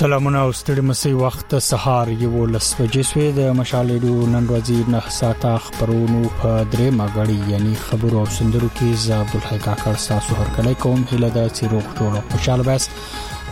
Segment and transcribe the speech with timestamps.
[0.00, 5.52] سلامونه او ستړي مسي وخت سهار یو لسوجې سوې د مشالېډو نن ورځې نه ساته
[5.66, 10.48] خبرونو په درې ماګړی یعنی خبر او سندرو کې ز عبد الحق کاکړ تاسو هر
[10.58, 12.84] کله کوم هله د سیروغ ټولو خوشاله بس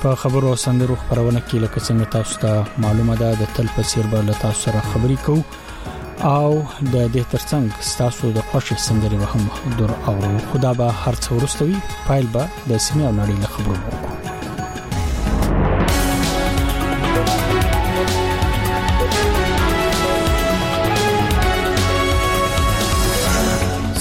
[0.06, 2.54] په خبر او سندرو خبرونه کې لکه څنګه تاسو ته
[2.86, 5.42] معلومه ده د تل په سیر به تاسو سره خبرې کوو
[6.36, 6.48] او
[6.94, 11.30] د دې ترڅنګ تاسو د خوښ سندري به هم در اورو خدا به هر څو
[11.40, 12.44] ورستوي فایل به
[12.74, 14.36] د سیمه او نړۍ له خبرو وکړو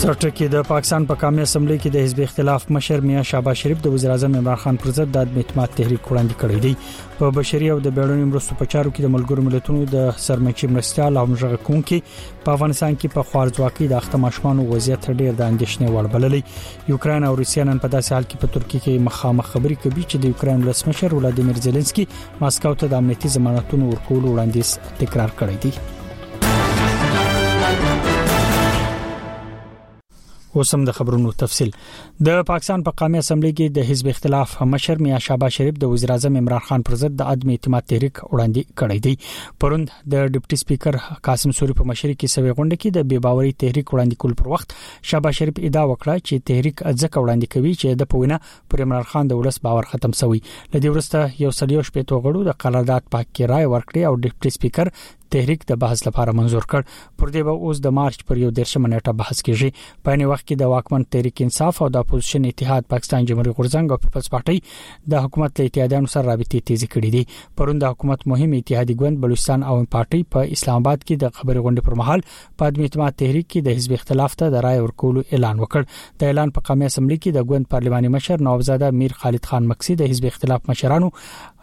[0.04, 3.80] سرټکی د پاکستان په پا قومي اسمبلی کې د حزب اختلاف مشر میا شابه شریف
[3.86, 7.70] د وزیر اعظم عمران خان پر ضد د اعتماد تحریک وړاندې کړی دی په بشري
[7.76, 11.82] او د بیړنۍ مرستو په چارو کې د ملګرو ملتونو د سرمنشي مرستيال همغه کون
[11.88, 16.94] کې په افغانستان کې په خوارځواکۍ د اخته ماشومان وضعیت ډیر د اندېښنې وړ بللې
[16.96, 20.24] یوکرين او روسیا نن په داسې حال کې په ترکیه کې مخامخ خبري کوي چې
[20.26, 22.08] د یوکرين ولسمشر ولادیمیر زيلنسکي
[22.46, 25.94] ماسکاو ته د امنیتي ضمانتونو ورکول وړاندیز تکرار کړی دی
[30.58, 31.72] اوسم د خبرونو تفصيل
[32.28, 35.92] د پاکستان په پا قومي اسمبلی کې د حزب اختلاف مشر میا شابا شریف د
[35.94, 40.34] وزیر اعظم عمران خان پر ضد د عدم اعتماد تحریک وړاندې کړی دی پروند د
[40.36, 40.98] ډیپټي سپیکر
[41.30, 44.52] قاسم سوري په مشر کې سوي غونډه کې د بے باوري تحریک وړاندې کول پر
[44.56, 44.76] وخت
[45.12, 48.40] شابا شریف ادعا وکړه چې تحریک ځکه وړاندې کوي چې د پوینه
[48.74, 50.42] پر عمران خان د ولس باور ختم شوی
[50.78, 54.94] لدی ورسته یو سلیو شپې توغړو د قرارداد پاک کې رائے ورکړي او ډیپټي سپیکر
[55.32, 56.82] تحریک د بحث لپاره منزور کړ
[57.22, 60.46] پر دې به اوس د مارچ پر یو دیرش منټه بحث کیږي په ني وخت
[60.48, 64.78] کې د واکمن تحریک انصاف او د اپوزیشن اتحاد پاکستان جمهوریت غورځنګ او پیپلز پارټي
[65.16, 69.24] د حکومت له اتحادانو سره رابطې تیزی کړې دي پرون د حکومت مهم اتحادي ګوند
[69.26, 72.26] بلوچستان او پارټي په پا اسلام آباد کې د خبرې غونډې پر مهال
[72.62, 76.32] په عدم اعتماد تحریک کې د حزب اختلاف ته د رائے ورکولو اعلان وکړ د
[76.34, 80.12] اعلان په قامه اسمبلی کې د ګوند پارلماني مشر نوابزاده میر خالد خان مکسی د
[80.14, 81.10] حزب اختلاف مشرانو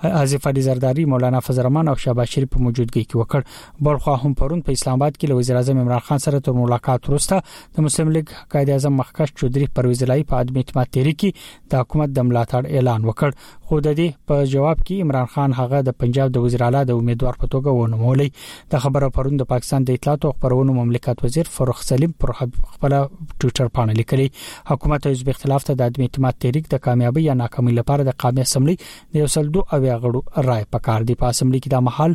[0.03, 3.43] عازف علي زرداری مولانا فزرمان او شابه شریف په موجودګۍ کې وکړ
[3.89, 6.53] بل خو هم پرون په اسلام آباد کې له وزیر اعظم عمران خان سره تر
[6.57, 7.39] ملاقات وروسته
[7.77, 11.85] د مسلم لیگ قائد اعظم مخکښ چودري پرویز لای په عدم اعتماد تیری کې د
[11.85, 15.97] حکومت د ملاتړ اعلان وکړ خو د دې په جواب کې عمران خان هغه د
[16.05, 18.45] پنجاب د وزیر اعلی د امیدوار په توګه ونومولې
[18.75, 22.99] د خبره پرون د پاکستان د اطلاعات او خبرونو مملکت وزیر فروخ سلیم پر خپل
[23.01, 24.29] ټوئیټر باندې لیکلي
[24.73, 28.21] حکومت او حزب اختلاف ته د عدم اعتماد تحریک د کامیابی یا ناکامۍ لپاره د
[28.27, 31.87] قومي اسمبلی د یو سل دوه اویا غړو رائے پکار دي په اسمبلی کې د
[31.89, 32.13] محل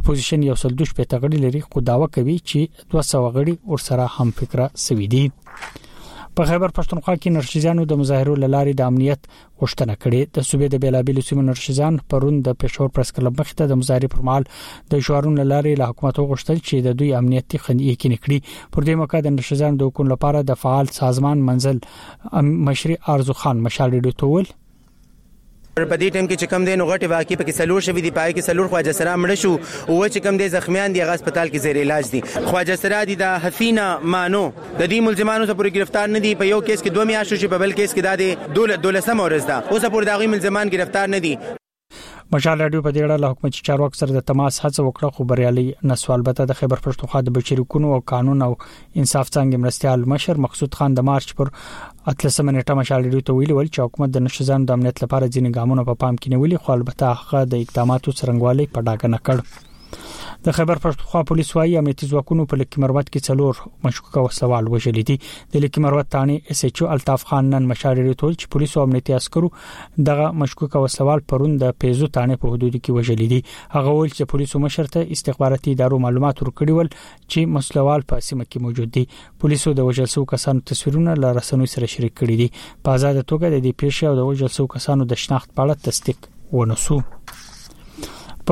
[0.00, 4.32] اپوزیشن یو سل دوش په تغړی لري خو داوا کوي چې 200 غړي ورسره هم
[4.42, 5.24] فکره سوي دي
[6.38, 10.80] په خیبر پښتونخوا کې نرشیزانو د مظاهرو لارې د امنیت غوښتنه کړې د صوبې د
[10.84, 14.48] بیلابیلو سیمو نرشیزان پرون د پېښور پریس کلب مخې ته د مظاهرې پر مهال
[14.94, 19.02] د شوارون لارې له حکومت غوښتل چې د دوی امنیتي خنډ یې نکړي پر دې
[19.02, 21.84] موقع د نرشیزان د حکومت لپاره د فعال سازمان منزل
[22.70, 24.50] مشري ارزو خان مشال ډیټول
[25.74, 28.10] په دې ټیم کې چې کم دی نو غټي واقع په کې سلور شوی دی
[28.16, 29.52] پای کې سلور خواجه سره مړ شو
[29.88, 33.16] او چې کم دی زخمیان دی غ هسپتال کې زیر علاج دي خواجه سره دی
[33.22, 36.90] د حسینا مانو د دې ملزمانو څخه پورې گرفتار نه دي په یو کیس کې
[36.98, 38.30] دوه میاشتو چې په بل کیس کې دا دی
[38.60, 41.34] دولت دولسم اورز ده اوسه پورې دا غي ملزمان گرفتار نه دي
[42.36, 45.64] مشال رادیو په دې اړه له حکومت چارواکو سره د تماس هڅه وکړه خو بریالي
[45.90, 48.52] نسو البته د خیبر پښتونخوا د بشري حقوقو او قانون او
[49.02, 51.50] انصاف څنګه مرستيال مشر مقصود خان د مارچ پر
[52.12, 55.58] اتلسم نیټه مشال رادیو ته ویلي ول چې حکومت د نشزان د امنیت لپاره ځینې
[55.58, 59.22] ګامونه په پا پام کې نیولي خو البته هغه د اقداماتو څرنګوالي په ډاګه نه
[59.28, 59.68] کړ
[60.46, 63.54] د خبر پښتونخوا پولیس وايي امنیتي ځواکونو په لکه مروت کې څلور
[63.86, 65.16] مشکوکه وسوال وژلې دي
[65.56, 68.82] د لکه مروت تانی اس ایچ او الطاف خان نن مشارې ټول چې پولیس او
[68.88, 69.50] امنیتي عسکرو
[70.10, 73.40] دغه مشکوکه وسوال پرون د پیزو تانی په حدود کې وژلې دي
[73.76, 78.48] هغه ول چې پولیسو مشر ته استخباراتي ادارو معلومات ورکړي ول چې مسلوال په سیمه
[78.50, 79.04] کې موجود دي
[79.44, 83.64] پولیسو د وژلسو کسانو تصویرونه له رسنوي سره شریک کړي دي په آزاد توګه د
[83.64, 86.30] دې پیښې او د وژلسو کسانو د شناخت په اړه تصدیق
[86.60, 87.00] ونسو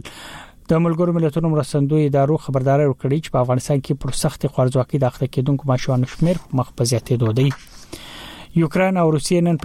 [0.70, 5.28] د ملګرو ملتونو مرستندوی ادارو خبرداري ورکړي چې په افغانستان کې پر سخت خوارزواکي داخله
[5.38, 7.48] کېدونکو ماشومان شمیر مخ په زیاتېدو دی
[8.58, 9.58] یوکرين او روسیې نن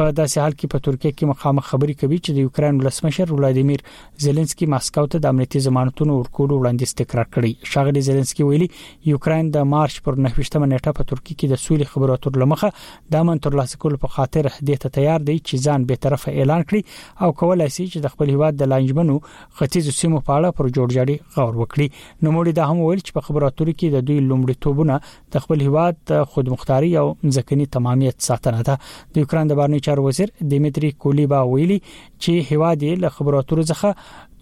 [0.00, 3.80] په داسې حال کې په ترکیه کې مخامخ خبري کوي چې د یوکرين ولسمشر ولادیمیر
[4.24, 8.68] زيلنسکي ماسکاو ته د امنیتي ضمانتونو ورکوړو وړاندې تکرار کړی شاغلي زيلنسکي ویلي
[9.12, 12.70] یوکرين د مارچ پر 9مه نیټه په ترکیه کې د سولې خبرو اترو لمخه
[13.14, 16.64] د امن ترلاسه کولو په خاطر هدیه ته تیار دی چې ځان به طرفه اعلان
[16.66, 20.70] کړي او کولای شي چې د خپل هیواد د لانجمنو ختیځو سیمو په اړه پر
[20.70, 24.22] جوړجاړي غور وکړي نو موري دا هم ویل چې په خبرو اترو کې د دوی
[24.30, 27.06] لومړیتوبونه د خپل هیواد خودمختاري او
[27.38, 28.74] ځکني تمامیت ساتنه ده
[29.14, 31.78] د یوکران د بهرنی چارو وزیر دیمتري کولیبا ویلي
[32.22, 33.88] چې هواد له خبراتو څخه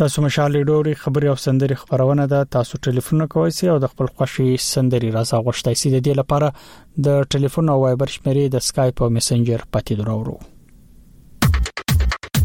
[0.00, 4.06] تاسو مشالې ډوري خبري او سندري خبرونه ده تاسو ټلیفون کوئ سي او د خپل
[4.20, 6.52] خوشي سندري راسا غوښتای سي د دې لپاره
[7.08, 12.40] د ټلیفون او وایبر شمیرې د اسکایپ او میسنجر پاتې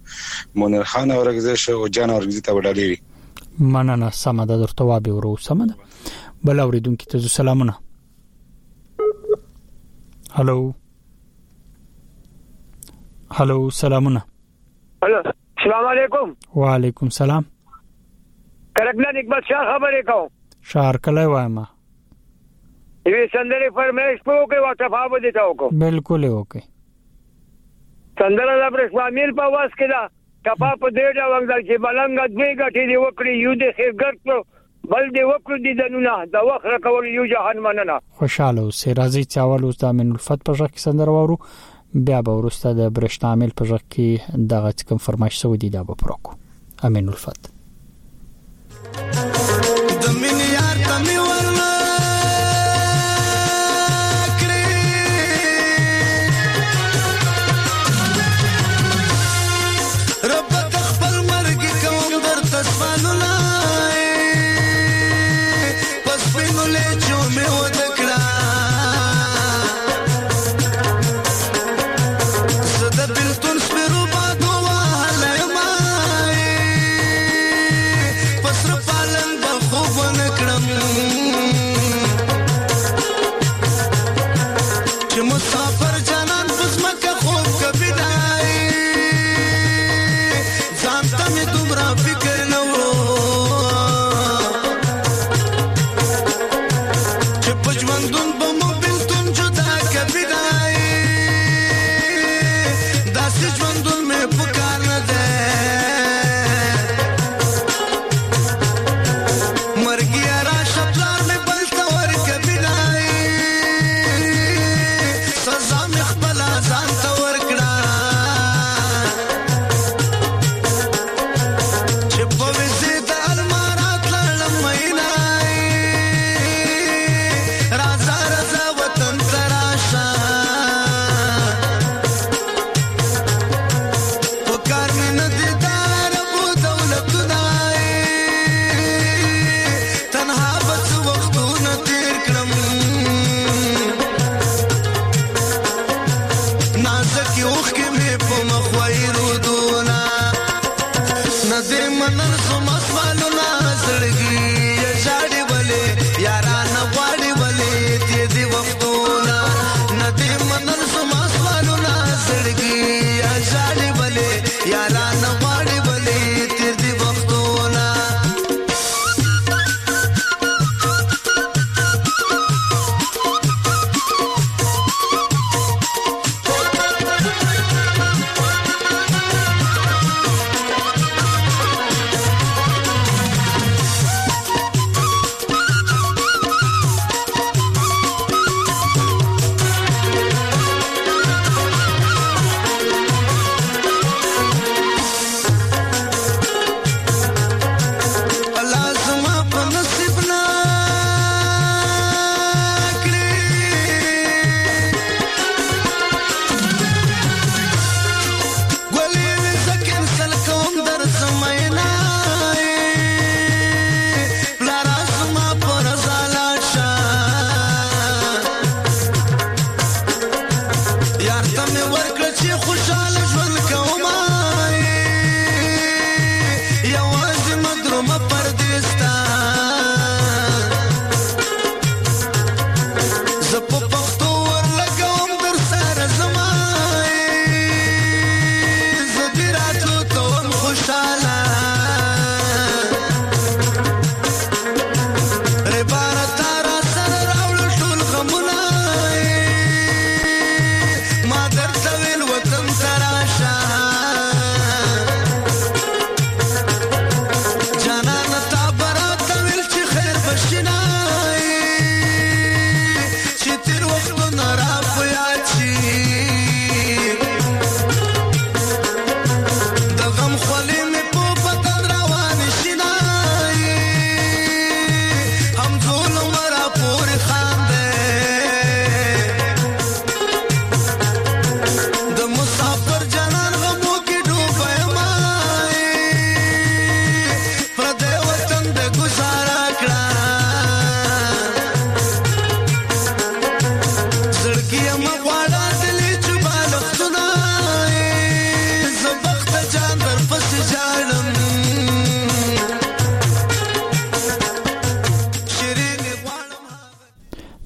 [0.64, 5.32] منیر خان اورګزه شو او جان اورګزه ته وډالې مننه سمه ده درته وابه ورو
[5.48, 7.76] سمه ده بل اوریدونکو ته سلامونه
[10.36, 10.58] هالو
[13.42, 14.24] هالو سلامونه
[15.08, 17.52] هالو السلام علیکم وعلیکم سلام
[18.78, 20.34] کرکنن اقبال شاه خبرې کوم
[20.76, 21.72] شهر کله وایمه
[23.10, 26.62] એવી સંદર્ભ ફરમાઈશ પર ઓકે વતફા બધી તાવકો બિલકુલ ઓકે
[28.22, 30.02] સંદર્ભ આપણે સ્વામીલ પાવાસ કીધા
[30.48, 34.36] કપા પર દેડા વાંગદાર છે બલંગ અજમી ગાઠી દે વકડી યુદ્ધ ખેગર તો
[34.92, 39.78] بل دی وکړو د دنونه د وخره کول یو جهان مننه خوشاله سرازي چاول اوس
[39.84, 41.36] د امین الفت په ځخ سندر وورو
[42.12, 44.10] بیا به ورسته د برښتامل په ځخ کې
[44.56, 46.36] دغه کوم فرمایش سو دی د بپروکو
[46.90, 47.44] امین الفت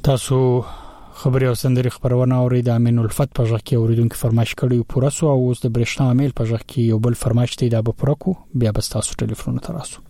[0.08, 0.38] تاسو
[1.14, 5.10] خبري او سندري خبرونه اوري د امین الفت په ځخ کې اوریدونکو فرمایش کړی پوره
[5.18, 8.38] سو او اوس د برښنا امیل په ځخ کې یو بل فرمایش دی د بپرکو
[8.64, 10.08] بیا بس تاسو ټلیفون ته راسو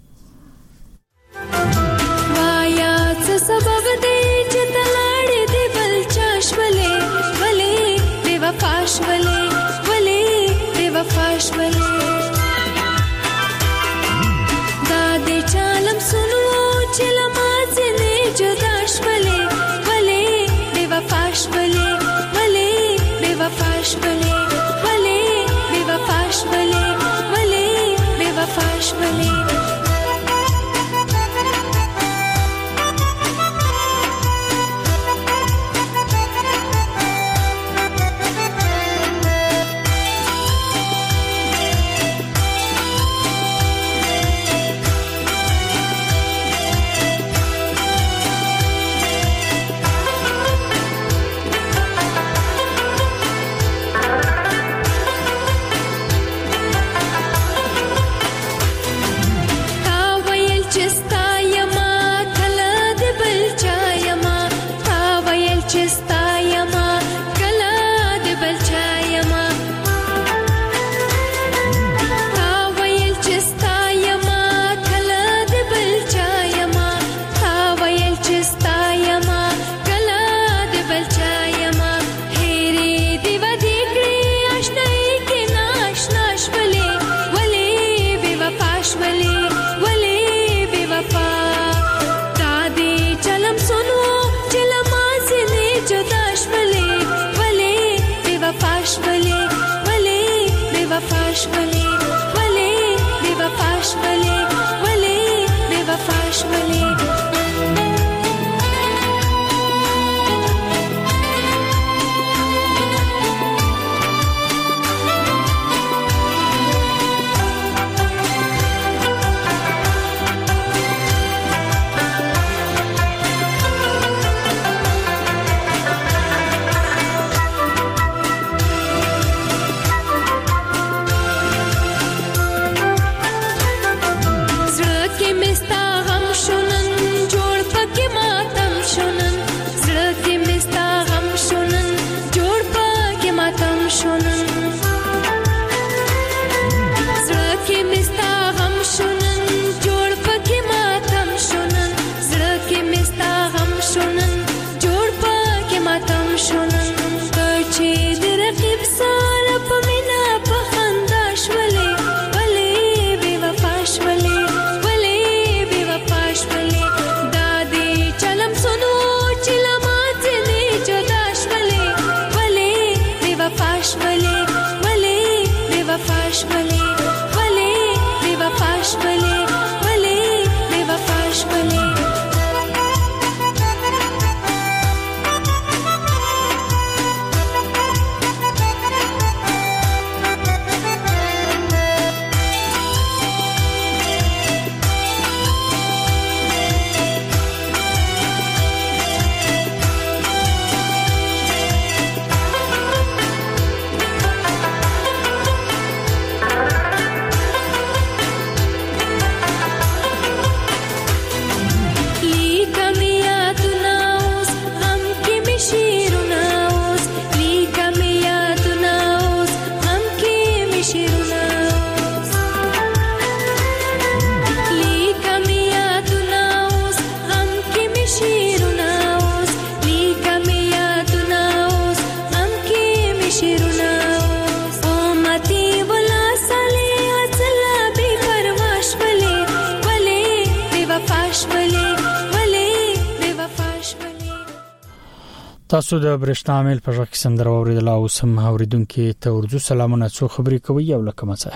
[245.88, 250.08] تاسو د برښنا عامل په ژغ کې سندره اوریدل او سم اوریدونکو ته ورجو سلامونه
[250.16, 251.52] څو خبرې کوي یو لکه مسه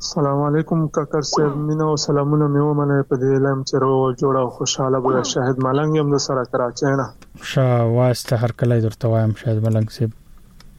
[0.00, 4.50] السلام علیکم کاکر صاحب مینه او سلامونه مې ومنه په دې لم چرو جوړه او
[4.56, 9.32] خوشاله بوله شاهد ملنګ هم د سره کراچۍ نه ښه واسطه هر کله درته وایم
[9.44, 10.18] شاهد ملنګ صاحب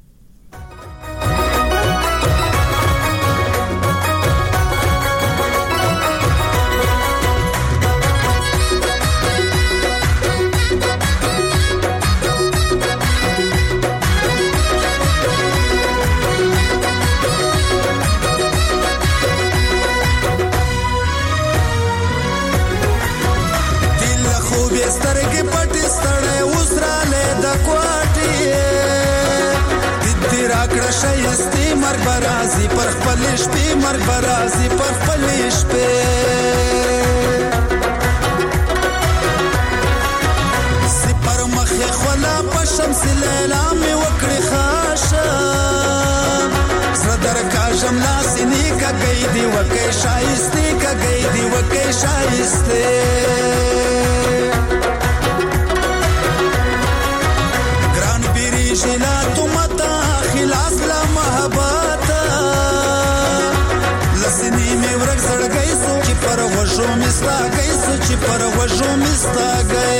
[68.66, 69.94] غوږو مې ستاګې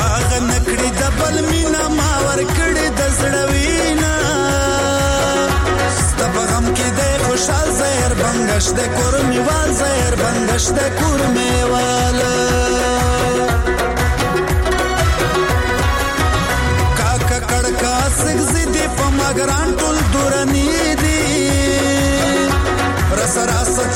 [0.00, 4.14] هغه نکړې د بل مینا ما ورکړې د زړه وینا
[6.06, 10.80] ستا په غم کې دی خوشحال زهر بندش د کور مې وال زهر بندش د
[10.98, 12.40] کور مې واله
[16.98, 20.61] کاک کړه کاسګ زی دی په مګران ټول دورنی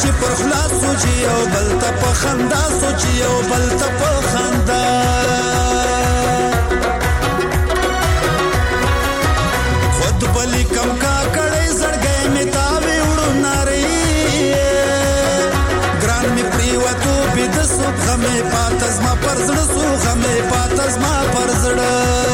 [0.00, 4.86] چې پر خلاص سوچي او بل ته په خندا سوچي او بل ته په خندا
[10.00, 14.60] خود بلی کم کا کړې زړګې می تاوي وړو ناري
[16.04, 22.25] ګران می پریوتو بيد سو غمې پاتزما پر زړه سو غمې پاتزما پر زړه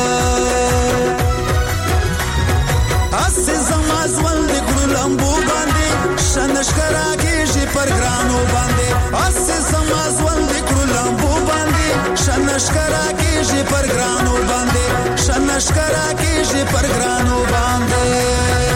[7.82, 8.88] پر ګرانو باندې
[9.26, 11.88] اسه سما ژوند کړو لامبو باندې
[12.24, 14.86] شنشکرا کېږي پر ګرانو باندې
[15.24, 18.71] شنشکرا کېږي پر ګرانو باندې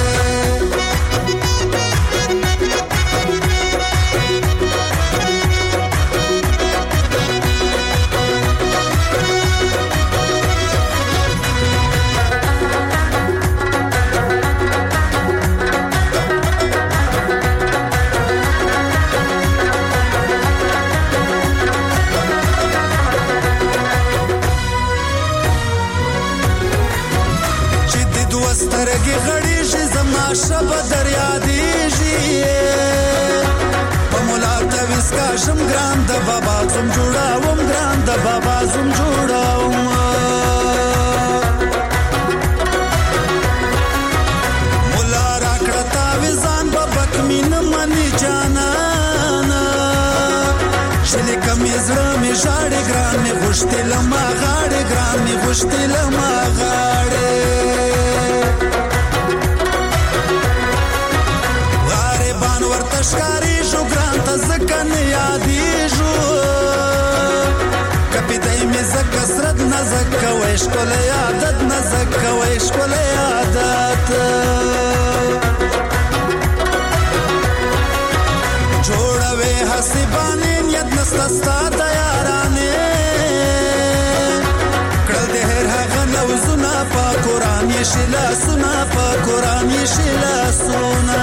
[53.56, 57.30] غوښتې لما غاړې ګران مې غوښتې لما غاړې
[61.90, 66.14] غارې بان ورته ښکارې شو ګران ته ځکه نه یادېږو
[68.12, 74.06] کپیدای مې ځکه سرت نه ځکه وای ښکلی عادت نه ځکه وای ښکلی عادت
[78.86, 81.56] جوړوې هسې باندې نیت نسته ستا
[87.76, 91.15] یې شلا سما په قران یې شلا سونه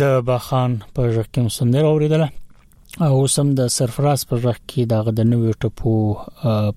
[0.00, 2.28] د باخان په ژغ کې مسندره اوریدله
[3.06, 5.94] او سم د سرفراز په ژغ کې دا غد نوې ټپو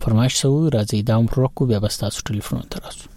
[0.02, 3.08] پرمایش سو راځي دا مروکو بیا بس تاسو ټلیفون تراسو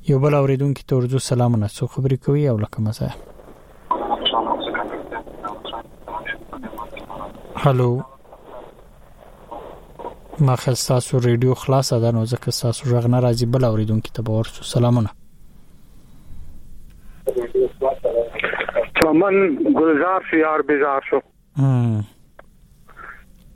[0.09, 3.07] یو بل اوریدونکو ته ورجو سلامونه څو خبرې کوي او لکه مزه
[7.65, 7.91] هالو
[10.47, 14.41] ما خصاصو ریډیو خلاص ده نو ځکه خصاصو ژغ نه راځي بل اوریدونکو ته به
[14.41, 15.09] ورسو سلامونه
[19.21, 19.35] من
[19.79, 21.19] گلزار شو یار بیزار شو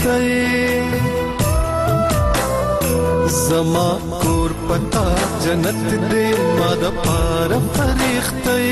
[0.04, 0.84] ته
[3.48, 3.88] زما
[4.22, 5.02] کور پتا
[5.44, 8.64] جنت دې ما د پار فرښتې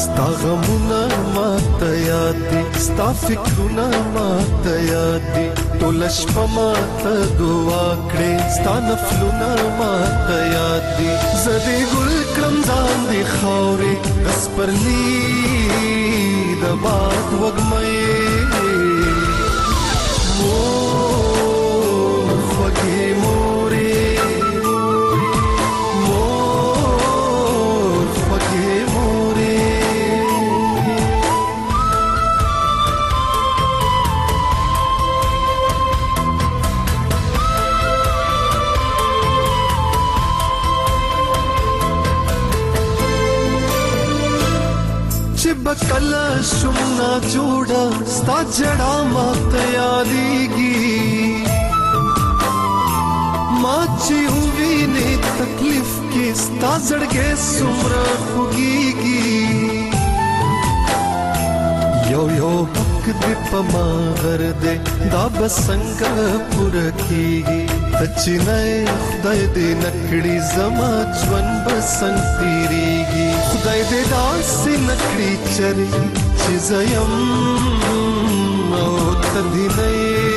[0.02, 1.02] ستا غمونه
[1.36, 5.46] ماته یاد دي ستا فکرونه ماته یاد دي
[5.82, 11.12] ټول شپه ماته دعا کړې ستا نفلونه ماته یاد دي
[11.44, 13.94] زه دې ګل کړم ځان دې خاورې
[14.26, 16.14] غس پرلی
[16.62, 18.33] د باد وګمې
[47.20, 47.86] جوړه
[48.16, 51.28] ستا جړا ما تیاریږي
[53.64, 54.18] ما چې
[54.58, 55.08] وی نه
[55.38, 59.70] تکلیف کې ستا زړګې سمره خوږيږي
[62.14, 63.86] یو یو حق دې پما
[64.24, 64.78] غر دې
[65.14, 66.00] دا بسنګ
[66.56, 67.62] پر کیږي
[68.00, 68.60] تچ نه
[69.06, 70.92] خدای دې نکړي زما
[71.22, 75.88] ژوند بسنګ تیریږي خدای دې داسې نکړي چرې
[76.44, 77.12] यं
[79.48, 80.33] निय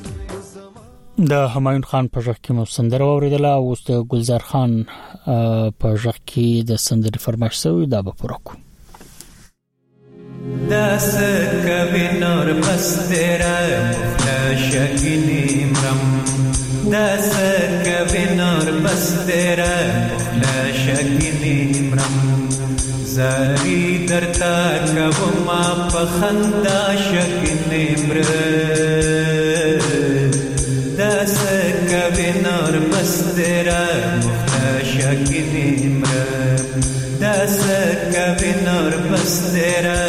[1.31, 4.73] د همایون خان په ژغ کې مو سندره اوریدله او د ګلزار خان
[5.79, 8.55] په ژغ کې د سندرې فرمایش شوی دا به پوره کو
[10.73, 11.19] دست
[11.69, 13.79] کبی نار پس تیره
[14.25, 16.19] مخلشگی مرم
[16.97, 17.37] دست
[17.87, 19.79] کبی نار پس تیره
[20.43, 22.40] مخلشگی مرم
[23.15, 24.79] زاری در تا
[25.11, 27.71] کوما په خندا شکل
[28.07, 28.21] مر
[30.99, 33.87] د سکه بنار مسترا
[34.93, 35.57] شکل
[35.87, 36.59] مر
[37.21, 40.01] د سکه بنار مسترا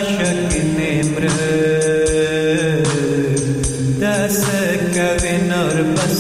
[5.84, 6.13] remember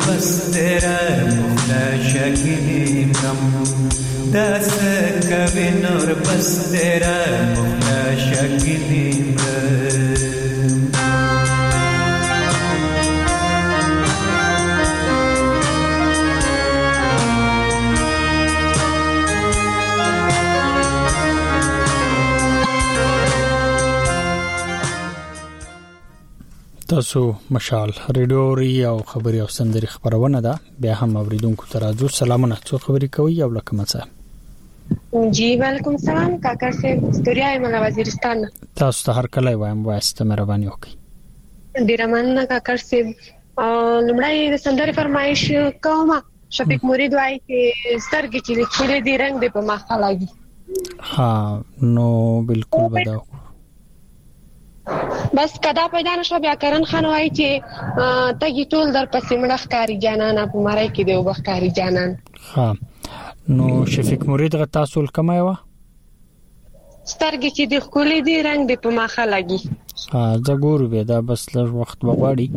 [0.00, 0.84] वसुधेर
[1.36, 1.72] मूल
[2.08, 2.56] शकि
[4.34, 4.68] दश
[5.30, 7.16] कविनूर् बसुधेरा
[7.54, 7.80] मूल
[8.26, 8.74] शकि
[26.90, 27.20] تاسو
[27.54, 32.56] مشال ریډیو ری او خبري او سندري خبرونه ده بیا هم اوریدونکو ته راځو سلامونه
[32.68, 34.00] څو خبري کوي یو لکه مڅه
[35.38, 38.44] جی وعلیکم سلام کاکا سے استوریا ایم له وزیرستان
[38.82, 44.92] تاسو ته هر کله وایم واسطه مهرباني وکړئ ډیر مننه کاکا سے لمړی د سندري
[45.00, 45.42] فرمایش
[45.88, 46.12] کوم
[46.60, 52.06] شفیق مرید وایي چې سترګې چې لیکلې دي رنگ دې په مخه لګي ها نو
[52.52, 53.35] بالکل بداو
[55.36, 57.48] بس کدا پیدا نشو بیا کرن خان وای چې
[58.42, 62.10] تګي ټول در پسې مړخ کاری جانان په مړای کې دی وبخ کاری جانان
[62.50, 62.66] ها
[63.60, 63.66] نو
[63.96, 69.26] شفیق مرید غ تاسو کومه و سترګې چې د خولې دی رنگ د په ماخه
[69.34, 69.58] لګي
[70.14, 72.48] ها زه ګورم به دا بس لږ وخت وغواړي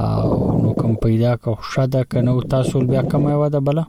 [0.00, 0.26] او
[0.64, 3.84] نو کوم پیدا کو شاده کنه تاسو بیا کومه و ده بله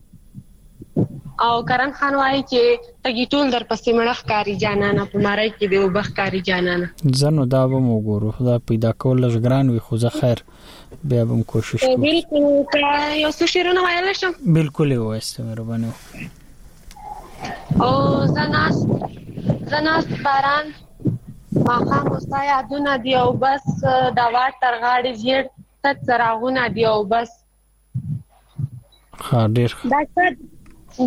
[1.46, 5.80] او کرن خان وایي چې تګیټول در پسې مړخ کاری جانانه په مارای کې دی
[5.86, 10.12] وبخ کاری جانانه زنو دا به مو ګورو خدای پیدا کول لږ وي خو زه
[10.18, 10.42] خیر
[11.14, 12.48] بیا به کوشش کوم بالکل
[13.24, 15.92] یو څه شیرونه وایل شم بالکل یو واسته مهرباني
[17.88, 17.92] او
[18.38, 18.80] زناس
[19.76, 20.72] زناس باران
[21.70, 23.66] ماخام اوسه یادونه دی او بس
[24.22, 25.44] دا وا تر غاړي زیړ
[25.84, 27.32] تت سراغونه دی او بس
[29.22, 30.52] ها ډیر دا څه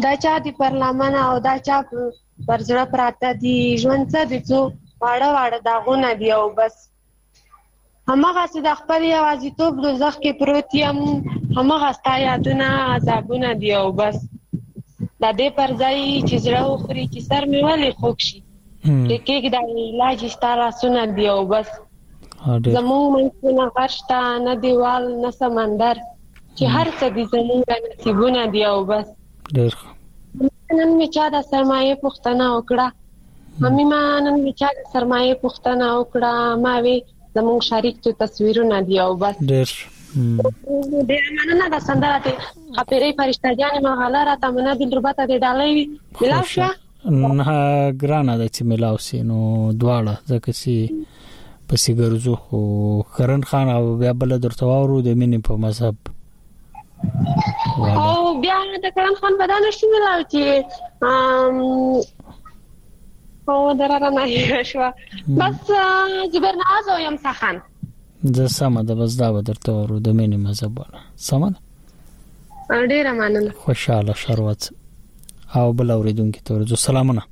[0.03, 1.81] دا چا دی پرلمان او دا چا
[2.49, 4.59] پر زړه پراته دی ژوند څه دی څو
[5.01, 6.75] واړه واړه داغونه دی او بس
[8.11, 10.99] همغه څه د خپل یوازیتوب دوزخ کې پروت یم
[11.59, 17.21] همغه ستا یادونه عذابونه دی او بس د دې پر ځای چې زړه خوري چې
[17.29, 18.39] سر مې ولې خوږ شي
[19.27, 21.69] کېګ دا علاج ستاره سونه دی او بس
[22.77, 25.97] زموږ منځ نه غشتا نه دیوال نه سمندر
[26.57, 29.07] چې هر څه دې زموږ نصیبونه دی او بس
[29.55, 29.73] ډیر
[30.79, 32.87] نن مې چا د سرمایه پوښتنه وکړه
[33.77, 36.33] مې ما نن مې چا د سرمایه پوښتنه وکړه
[36.65, 36.97] ما وی
[37.37, 39.75] زموږ شریک ته تصویرونه دی او بس ډیر
[41.13, 42.35] ډیر مننه د سندره ته
[42.81, 47.57] خپلې فرشتہ جان ما غلا را ته مننه د ربطه د ډالې ملاوشه نه
[48.03, 52.61] ګرانه د چې ملاوسي نو دواړه ځکه چې پسې ګرځو خو
[53.17, 56.15] کرن خان او بیا بل درتواورو د مینې په مذهب
[58.05, 61.59] او بیا د کرم خان بدل شو ویل چې ام
[63.53, 64.91] او درره نه شو
[65.41, 65.71] بس
[66.35, 67.61] جبر ناز او يم سخن
[68.39, 73.51] زه سم ده بس دا درته ورو د مینې مزه بوله سم ده ډیره مننه
[73.67, 74.69] خوشاله شروت
[75.57, 77.23] او بل اوریدونکو ته ورځو سلامونه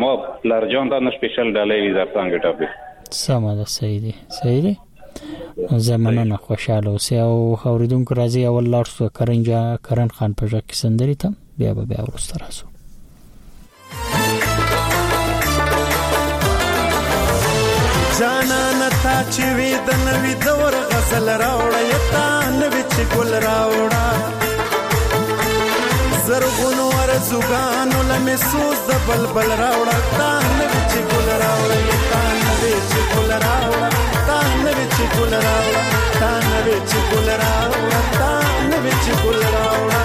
[0.04, 0.12] مو
[0.54, 2.72] لارجان د سپیشل ډلېوي زرتانګ ټاپي
[3.12, 4.76] سمه ده صحیح دي صحیح دي
[5.80, 11.14] زمنونه خوشاله اوسې او اوریدونکو راځي او الله رسو کرنجا کرن خان په ځکه سندري
[11.24, 12.66] ته بیا به بیا ورسره راځو
[18.20, 22.28] جانا نتا چې وې د نوې دور غزل راوړې تا
[22.60, 24.08] نوې چې ګل راوړا
[26.26, 32.21] زرغون ورزګانو لمې سوز د بلبل راوړا تا نوې چې ګل راوړې تا
[32.82, 33.88] ਵਿੱਚ ਗੁਲ ਰਾਵੜਾ
[34.26, 35.82] ਤਨ ਵਿੱਚ ਗੁਲ ਰਾਵੜਾ
[36.18, 40.00] ਤਨ ਵਿੱਚ ਗੁਲ ਰਾਵੜਾ ਤਨ ਵਿੱਚ ਗੁਲ ਰਾਵੜਾ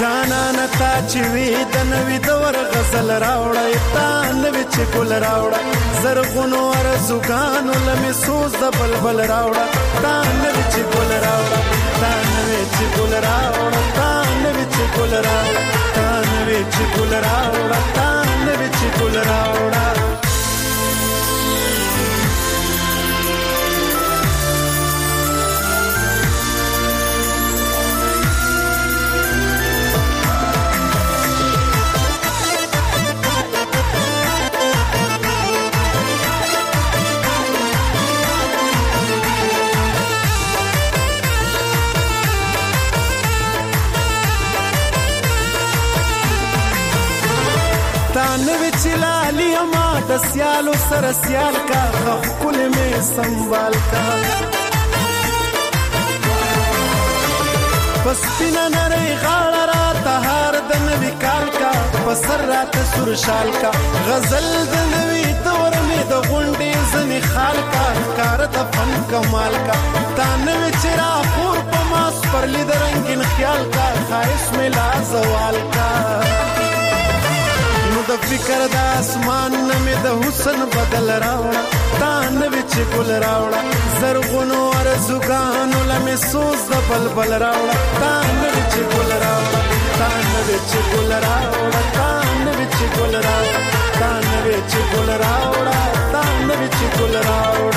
[0.00, 5.60] جانان تا چې وی د نوې دور غزل راوړې تان وچ ګل راوړې
[6.02, 9.66] زرغونو ارزوګانو لمې سوز د بلبل راوړې
[10.04, 11.60] تان وچ ګل راوړې
[12.02, 15.62] تان وچ ګل راوړې تان وچ ګل راوړې
[15.96, 20.32] تان وچ ګل راوړې تان وچ ګل راوړې
[48.34, 51.82] جان وچ لالی ما د سیالو سره سیال کا
[52.22, 54.00] خپل می سنبال کا
[58.04, 61.70] پس پینا نری غاړه را تهار د نوی کال کا
[62.06, 63.70] پسر را ته سر شال کا
[64.08, 67.86] غزل د نوی دور می د غونډې زنی خال کا
[68.18, 69.78] کار د فن کمال کا
[70.18, 75.90] تان وچ را پور پماس پر لید رنگین خیال کا خواهش می لا زوال کا
[78.14, 79.52] د فکر د اسمان
[79.84, 81.54] مې د حسن بدل راوړ
[82.00, 83.52] تان وچ ګل راوړ
[84.00, 89.54] زرغونو ارزوګانو لمې سوز د بلبل راوړ تان وچ ګل راوړ
[89.98, 93.62] تان وچ ګل راوړ تان وچ ګل راوړ
[94.00, 95.78] تان وچ ګل راوړ
[96.12, 97.72] تان وچ ګل راوړ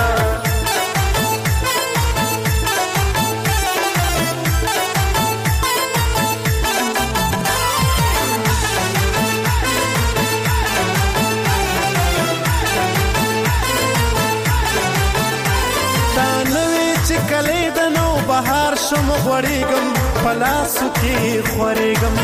[19.24, 19.86] غوړېږم
[20.24, 21.20] په لاسو کې
[21.52, 22.16] خورېږم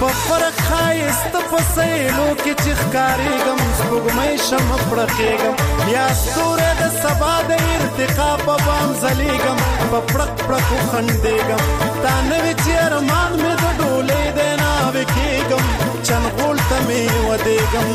[0.00, 5.54] په فرق ښایست په سیلو کې چې ښکارېږم سپوږمۍ شم پړقېږم
[5.94, 9.58] یا ستوری د سبا د ارتقا په بام ځلېږم
[9.90, 11.60] په پړق پړقو خندېږم
[12.02, 15.62] تا نه وي چې ارمان مې د ډولۍ دی ناوې کېږم
[16.06, 17.88] چنغول ته مې ودېږم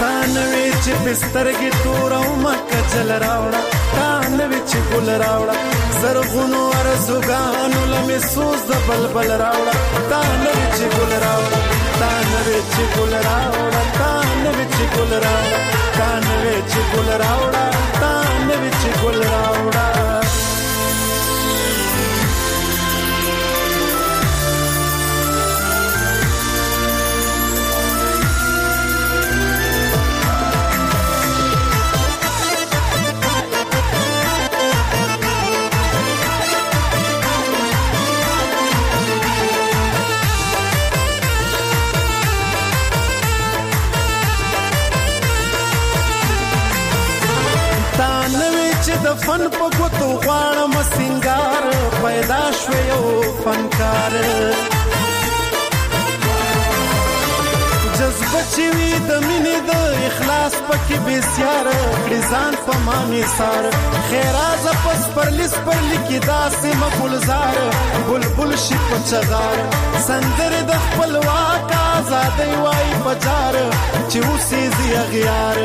[0.00, 3.60] تان وچ بستر کې تور او مکه چل راوړه
[3.96, 9.76] تان وچ ګل راوړه زرغونو ارزوګانو لمې سوز د بلبل راوړه
[10.10, 11.62] تان وچ ګل راوړه
[12.00, 15.60] تان وچ ګل راوړه تان وچ ګل راوړه
[16.00, 17.53] تان وچ ګل راوړه
[69.10, 69.58] چغار
[70.06, 73.54] سندر د خپلواک آزادۍ وای بچار
[74.10, 75.56] چې اوسې زی غیار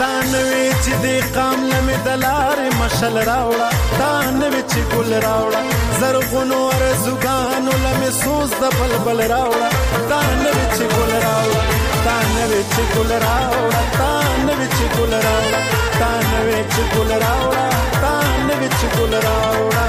[0.00, 3.68] تانوي چې دې قام لمې دلار مشل راوړه
[4.00, 5.62] تانوي چې ګل راوړه
[6.00, 9.68] زرغونو ارزوګانو لمې سوز د بلبل راوړه
[10.10, 11.62] تانوي چې ګل راوړه
[12.08, 15.60] تانوي چې ګل راوړه تانوي چې ګل راوړه
[16.02, 17.64] تانوي چې ګل راوړه
[18.04, 19.86] تانوي چې ګل راوړه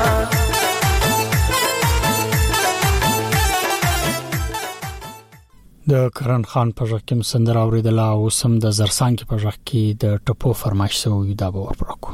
[5.92, 9.56] د کرن خان په ژغ کې سندره اوریدله او سم د زرسان کې په ژغ
[9.68, 12.05] کې د ټپو فرمایش سوی دا به ورپرکو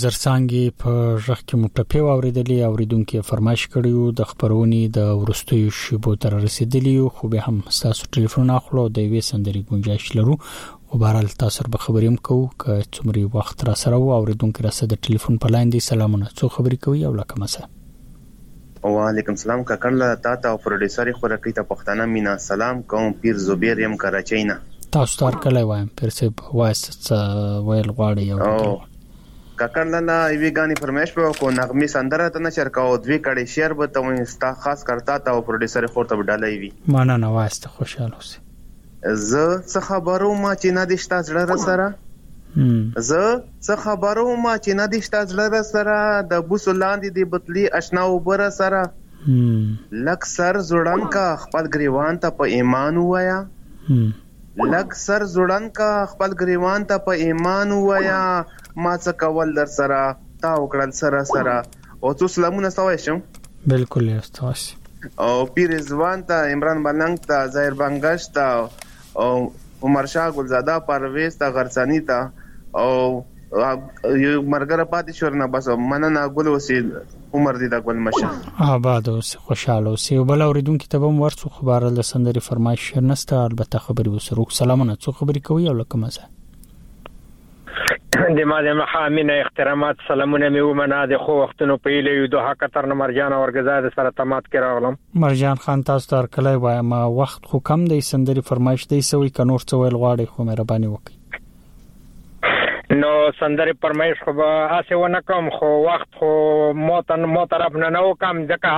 [0.00, 0.92] زرسانګي په
[1.26, 6.34] ژغ کې مو ټپي واوریدلې او ریدونکو فرمایش کړیو د خبرونې د ورستیو شیبو تر
[6.44, 11.64] رسیدلې خو به هم تاسو ټلیفون اخلو د وی سندري گنجائش لرو او بهرال تاسو
[11.76, 15.54] به خبرېم کوو ک څومره وخت را سره او ریدونکو را سره د ټلیفون په
[15.56, 21.12] لاین دي سلامونه څو خبرې کوي او لکه مسه وعلیکم سلام کاکړل تا ته پروډوسر
[21.20, 25.88] خورکې ته پښتانه مینا سلام کوم پیر زبیر يم کراچۍ نه تاسو تر کله وایم
[26.02, 28.84] پیر سه وایست ویل غواړی یو
[29.60, 33.74] ککړ لنا ایوی غانی فرمیش په کو نغمه سندره ته نشر کاو دوی کړي شعر
[33.78, 38.18] به ته وستا خاص کرتا تا او پروډوسر خورته ډالای وی معنا نه واسطه خوشاله
[38.18, 38.44] اوسه
[39.28, 41.86] زه څه خبرو ما چې نه دشتا زړه سره
[43.08, 45.96] زه څه خبرو ما چې نه دشتا زړه سره
[46.34, 48.84] د بوس لاندې دی بتلی آشنا وبره سره
[50.06, 53.40] لک سر زړن کا خپل گریوان ته په ایمان وایا
[54.74, 58.20] لک سر زړن کا خپل گریوان ته په ایمان وایا
[58.84, 60.00] ما څه کول در سره
[60.42, 61.56] تا وکړل سره سره
[62.00, 63.20] او څه سلامونه ستوي شم
[63.72, 69.32] بالکل یې ستاسو او پیر ځوان ته عمران بلنګ ته ظاهر بنگش ته او
[69.88, 76.28] عمر شاه ګلزاده پرويز ته غرسانی ته او یو مرګره پاتې شور نه بس مننه
[76.38, 81.06] ګل وسید عمر دې دا ګل مشه آباد اوس خوشاله اوس یو بل اوریدونکو ته
[81.12, 85.78] هم ورڅ خبر له سندري فرمایش نشته البته خبري وسرو سلامونه څو خبري کوي او
[85.82, 86.34] لکه مزه
[88.16, 92.52] د ما د محامینه احترامات سلامونه مې ومنه د خو وختونو په ایله یو دوه
[92.62, 94.94] قطر نه مرجان اورګزاد سره تمات کراولم
[95.24, 99.36] مرجان خان تاسو تر کله وای ما وخت خو کم دی سندري فرمایش دی سوې
[99.40, 103.10] کنور څو ویل غواړي خو مهرباني وکړي نو
[103.42, 104.48] سندري فرمایش خو به
[104.78, 106.30] اسه ونه کوم خو وخت خو
[106.88, 108.72] موتن مو طرف نه نو کم ځکه